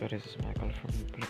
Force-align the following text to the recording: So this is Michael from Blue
So 0.00 0.06
this 0.08 0.24
is 0.24 0.36
Michael 0.42 0.70
from 0.80 0.90
Blue 1.14 1.26